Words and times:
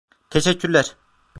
Teşekkürler! 0.29 0.95